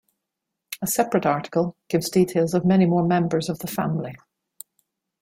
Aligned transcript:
A 0.81 0.87
separate 0.87 1.27
article 1.27 1.75
gives 1.87 2.09
details 2.09 2.55
of 2.55 2.65
many 2.65 2.87
more 2.87 3.05
members 3.05 3.49
of 3.49 3.59
the 3.59 3.67
family. 3.67 4.17